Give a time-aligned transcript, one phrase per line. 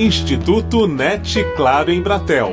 [0.00, 2.52] Instituto NET Claro em Bratel.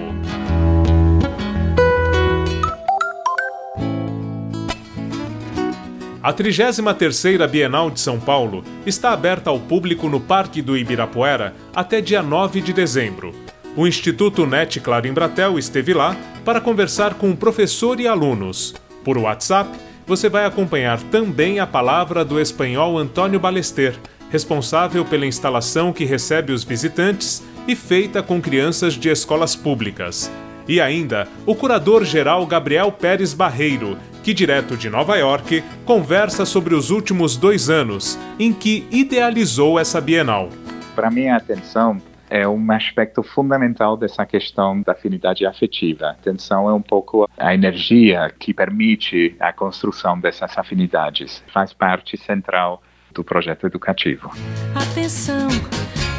[6.24, 12.02] A 33ª Bienal de São Paulo está aberta ao público no Parque do Ibirapuera até
[12.02, 13.32] dia 9 de dezembro.
[13.76, 18.74] O Instituto NET Claro em Bratel esteve lá para conversar com professor e alunos.
[19.04, 19.70] Por WhatsApp,
[20.08, 24.00] você vai acompanhar também a palavra do espanhol Antônio Balester,
[24.32, 30.32] responsável pela instalação que recebe os visitantes e feita com crianças de escolas públicas.
[30.68, 36.90] E ainda o curador-geral Gabriel Pérez Barreiro, que, direto de Nova York, conversa sobre os
[36.90, 40.50] últimos dois anos em que idealizou essa Bienal.
[40.96, 46.08] Para mim, a atenção é um aspecto fundamental dessa questão da afinidade afetiva.
[46.08, 51.44] A atenção é um pouco a energia que permite a construção dessas afinidades.
[51.54, 52.82] Faz parte central
[53.16, 54.30] do projeto educativo.
[54.76, 55.48] Atenção,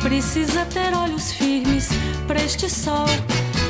[0.02, 1.90] precisa ter olhos firmes
[2.26, 3.06] para este sol,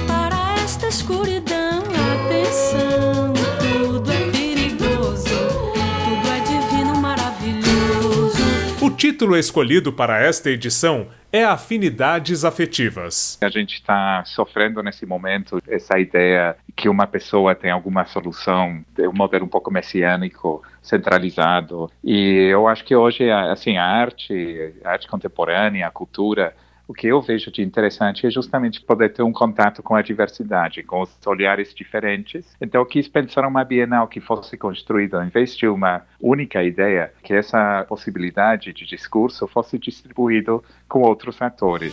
[0.07, 1.83] para esta escuridão.
[2.15, 8.43] Atenção, tudo é perigoso, tudo é divino, maravilhoso.
[8.81, 13.37] O título escolhido para esta edição é Afinidades Afetivas.
[13.43, 19.17] A gente está sofrendo nesse momento essa ideia que uma pessoa tem alguma solução, um
[19.17, 21.91] modelo um pouco messiânico, centralizado.
[22.05, 26.55] E eu acho que hoje, assim, a arte, a arte contemporânea, a cultura,
[26.89, 30.83] o que eu vejo de interessante é justamente poder ter um contato com a diversidade,
[30.83, 32.57] com os olhares diferentes.
[32.61, 37.13] Então, eu quis pensar uma Bienal que fosse construída, em vez de uma única ideia,
[37.23, 41.93] que essa possibilidade de discurso fosse distribuído com outros atores.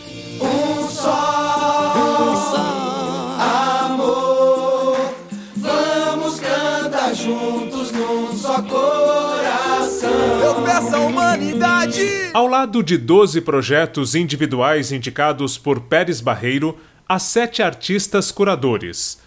[10.74, 12.00] Eu peço a humanidade
[12.32, 16.76] ao lado de 12 projetos individuais indicados por Pérez Barreiro,
[17.08, 19.20] há sete artistas curadores.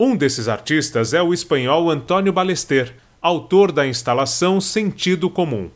[0.00, 5.68] Um desses artistas é o espanhol Antônio Balester, autor da instalação Sentido Comum.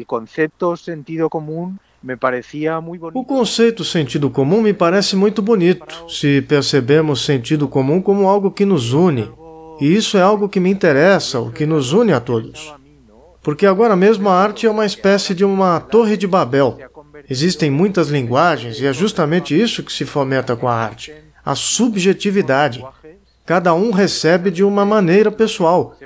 [0.00, 3.18] O conceito sentido comum me parecia muito bonito.
[3.18, 8.64] O conceito sentido comum me parece muito bonito, se percebemos sentido comum como algo que
[8.64, 9.28] nos une.
[9.80, 12.72] E isso é algo que me interessa, o que nos une a todos.
[13.42, 16.78] Porque agora mesmo a arte é uma espécie de uma torre de Babel.
[17.28, 21.12] Existem muitas linguagens e é justamente isso que se fomenta com a arte:
[21.44, 22.84] a subjetividade.
[23.44, 25.96] Cada um recebe de uma maneira pessoal.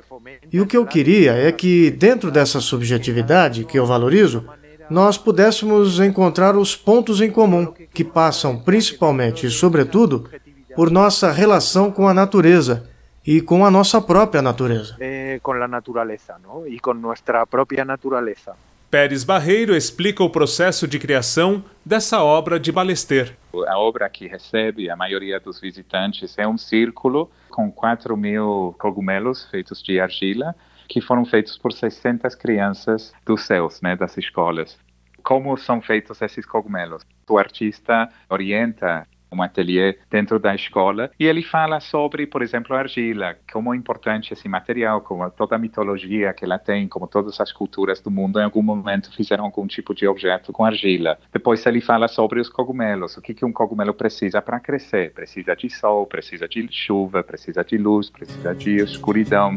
[0.51, 4.45] E o que eu queria é que, dentro dessa subjetividade que eu valorizo,
[4.89, 10.31] nós pudéssemos encontrar os pontos em comum, que passam principalmente e, sobretudo,
[10.75, 12.89] por nossa relação com a natureza
[13.27, 14.97] e com a nossa própria natureza.
[15.01, 16.67] É, com a natureza, não?
[16.67, 18.55] E com nossa própria natureza.
[18.89, 23.37] Pérez Barreiro explica o processo de criação dessa obra de Balester.
[23.67, 29.45] A obra que recebe a maioria dos visitantes é um círculo com 4 mil cogumelos
[29.51, 30.55] feitos de argila,
[30.89, 34.79] que foram feitos por 600 crianças dos céus, né, das escolas.
[35.21, 37.03] Como são feitos esses cogumelos?
[37.29, 39.05] O artista orienta
[39.37, 43.77] um ateliê dentro da escola e ele fala sobre, por exemplo, a argila, como é
[43.77, 48.11] importante esse material, como toda a mitologia que ela tem, como todas as culturas do
[48.11, 51.19] mundo em algum momento fizeram algum tipo de objeto com argila.
[51.33, 55.13] Depois ele fala sobre os cogumelos, o que, que um cogumelo precisa para crescer.
[55.13, 59.55] Precisa de sol, precisa de chuva, precisa de luz, precisa de escuridão.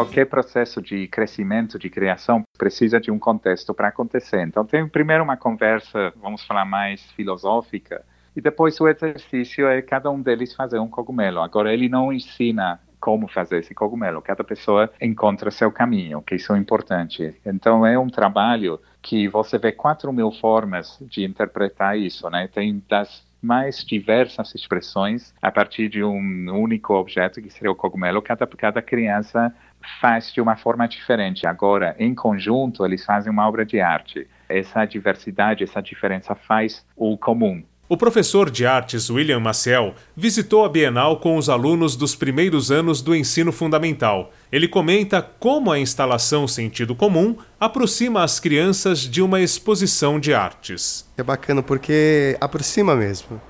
[0.00, 4.40] Qualquer processo de crescimento, de criação, precisa de um contexto para acontecer.
[4.40, 8.02] Então, tem primeiro uma conversa, vamos falar mais filosófica,
[8.34, 11.40] e depois o exercício é cada um deles fazer um cogumelo.
[11.40, 14.22] Agora, ele não ensina como fazer esse cogumelo.
[14.22, 17.34] Cada pessoa encontra seu caminho, que isso é importante.
[17.44, 22.48] Então, é um trabalho que você vê quatro mil formas de interpretar isso, né?
[22.48, 28.20] Tem das mais diversas expressões a partir de um único objeto que seria o cogumelo.
[28.20, 29.54] Cada, cada criança
[30.00, 31.46] faz de uma forma diferente.
[31.46, 34.26] Agora, em conjunto, eles fazem uma obra de arte.
[34.48, 37.62] Essa diversidade, essa diferença faz o comum.
[37.88, 43.02] O professor de artes William Maciel visitou a Bienal com os alunos dos primeiros anos
[43.02, 44.32] do ensino fundamental.
[44.52, 51.04] Ele comenta como a instalação Sentido Comum aproxima as crianças de uma exposição de artes.
[51.18, 53.42] É bacana porque aproxima mesmo.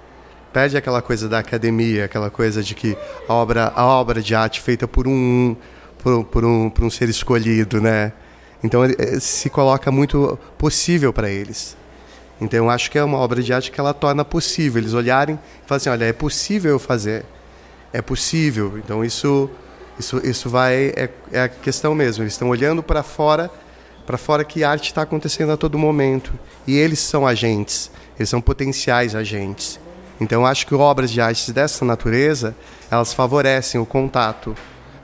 [0.55, 2.97] Perde aquela coisa da academia, aquela coisa de que
[3.29, 5.55] a obra, a obra de arte feita por um
[6.03, 8.13] por, por, um, por um ser escolhido, né?
[8.63, 11.77] Então ele se coloca muito possível para eles.
[12.41, 15.35] Então eu acho que é uma obra de arte que ela torna possível eles olharem
[15.35, 17.25] e falarem assim, olha, é possível eu fazer,
[17.93, 18.79] é possível.
[18.79, 19.51] Então isso
[19.99, 22.23] isso, isso vai é, é a questão mesmo.
[22.23, 23.51] Eles estão olhando para fora,
[24.07, 26.33] para fora que arte está acontecendo a todo momento
[26.67, 29.79] e eles são agentes, eles são potenciais agentes.
[30.19, 32.55] Então eu acho que obras de arte dessa natureza
[32.91, 34.55] elas favorecem o contato,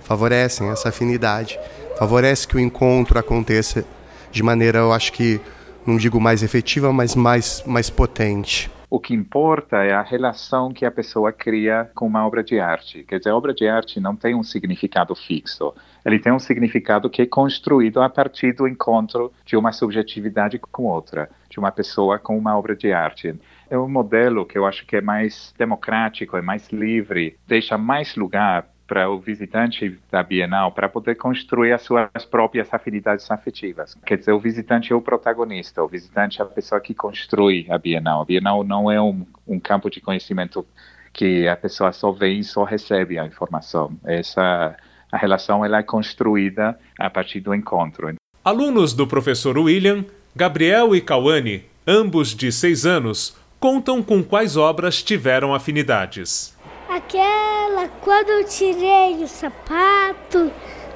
[0.06, 1.58] favorecem essa afinidade,
[1.98, 3.84] favorece que o encontro aconteça
[4.30, 5.40] de maneira, eu acho que
[5.84, 8.70] não digo mais efetiva, mas mais, mais potente.
[8.88, 13.02] O que importa é a relação que a pessoa cria com uma obra de arte.
[13.02, 15.74] Quer dizer, a obra de arte não tem um significado fixo.
[16.04, 20.84] Ele tem um significado que é construído a partir do encontro de uma subjetividade com
[20.84, 23.34] outra, de uma pessoa com uma obra de arte.
[23.68, 28.14] É um modelo que eu acho que é mais democrático, é mais livre, deixa mais
[28.14, 33.96] lugar para o visitante da Bienal para poder construir as suas próprias afinidades afetivas.
[34.06, 37.78] Quer dizer, o visitante é o protagonista, o visitante é a pessoa que constrói a
[37.78, 38.22] Bienal.
[38.22, 40.64] A Bienal não é um, um campo de conhecimento
[41.12, 43.96] que a pessoa só vê e só recebe a informação.
[44.04, 44.76] Essa
[45.10, 48.14] a relação ela é construída a partir do encontro.
[48.44, 50.04] Alunos do professor William,
[50.34, 56.55] Gabriel e Cauane, ambos de seis anos, contam com quais obras tiveram afinidades.
[56.96, 60.50] Aquela, quando eu tirei o sapato,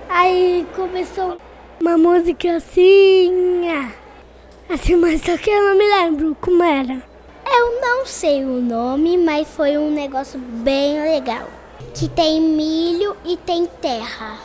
[0.09, 1.37] aí começou
[1.79, 3.69] uma música assim.
[4.67, 7.03] Assim, mas só que eu não me lembro como era.
[7.45, 11.47] Eu não sei o nome, mas foi um negócio bem legal.
[11.95, 14.39] Que tem milho e tem terra.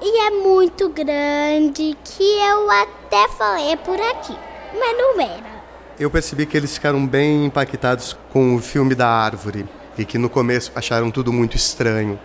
[0.00, 4.36] E é muito grande que eu até falei é por aqui,
[4.78, 5.64] mas não era.
[5.98, 9.66] Eu percebi que eles ficaram bem impactados com o filme da árvore
[9.98, 12.18] e que no começo acharam tudo muito estranho.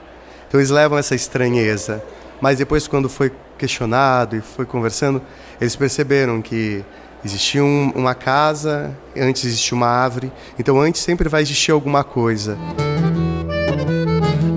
[0.48, 2.04] Então eles levam essa estranheza,
[2.42, 5.21] mas depois quando foi questionado e foi conversando,
[5.60, 6.83] eles perceberam que
[7.24, 12.57] existia um, uma casa, antes existia uma árvore, então antes sempre vai existir alguma coisa.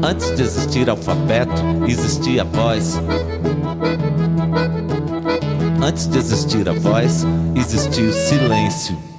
[0.03, 3.01] Antes de existir alfabeto, existia voz.
[5.85, 7.25] Antes de existir a voz,
[7.55, 9.12] existia o silêncio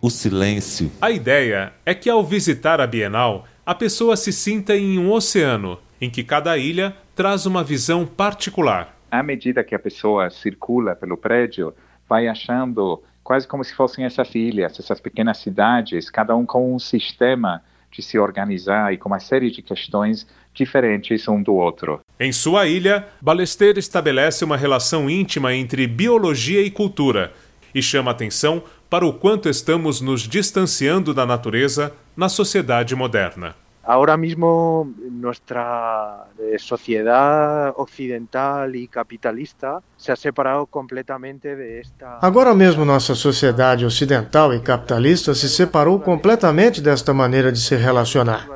[0.00, 0.90] o silêncio.
[1.00, 5.78] A ideia é que ao visitar a Bienal, a pessoa se sinta em um oceano,
[6.00, 8.96] em que cada ilha traz uma visão particular.
[9.10, 11.74] À medida que a pessoa circula pelo prédio,
[12.08, 16.78] vai achando quase como se fossem essas ilhas, essas pequenas cidades, cada um com um
[16.78, 22.00] sistema de se organizar e com uma série de questões diferentes um do outro.
[22.20, 27.32] Em sua ilha, Balester estabelece uma relação íntima entre biologia e cultura
[27.74, 33.54] e chama atenção para o quanto estamos nos distanciando da natureza na sociedade moderna.
[33.86, 42.18] Ahora mismo nuestra eh, sociedad occidental y capitalista se ha separado completamente de esta.
[42.20, 48.48] Agora mesmo nossa sociedade ocidental e capitalista se separou completamente desta maneira de se relacionar.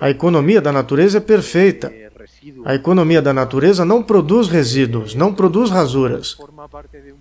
[0.00, 1.92] A economia da natureza é perfeita.
[2.64, 6.36] A economia da natureza não produz resíduos, não produz rasuras.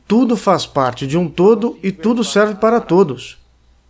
[0.07, 3.37] Tudo faz parte de um todo e tudo serve para todos.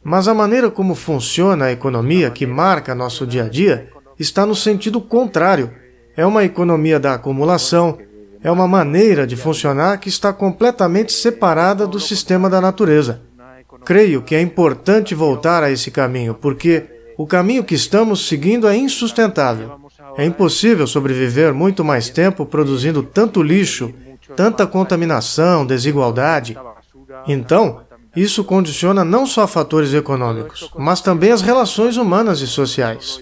[0.04, 3.90] Mas a maneira como funciona a economia que marca nosso dia a dia
[4.20, 5.72] está no sentido contrário.
[6.16, 7.98] É uma economia da acumulação,
[8.44, 13.22] é uma maneira de funcionar que está completamente separada do sistema da natureza.
[13.84, 18.76] Creio que é importante voltar a esse caminho, porque o caminho que estamos seguindo é
[18.76, 19.80] insustentável.
[20.18, 23.94] É impossível sobreviver muito mais tempo produzindo tanto lixo,
[24.36, 26.58] tanta contaminação, desigualdade.
[27.28, 27.82] Então,
[28.16, 33.22] isso condiciona não só fatores econômicos, mas também as relações humanas e sociais.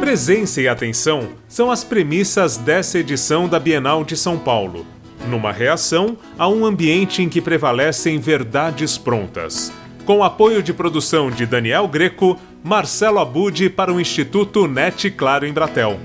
[0.00, 4.86] Presença e atenção são as premissas dessa edição da Bienal de São Paulo,
[5.26, 9.72] numa reação a um ambiente em que prevalecem verdades prontas
[10.08, 15.52] com apoio de produção de Daniel Greco, Marcelo Abud para o Instituto NET Claro em
[15.52, 16.00] Bratel.